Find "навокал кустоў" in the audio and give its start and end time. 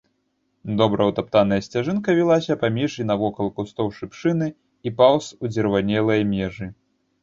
3.13-3.95